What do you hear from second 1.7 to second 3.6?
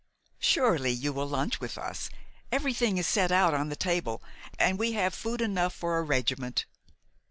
us. Everything is set out